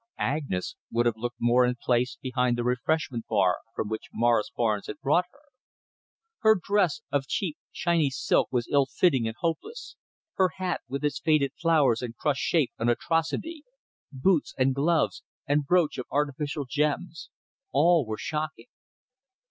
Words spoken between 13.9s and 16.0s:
boots and gloves, and brooch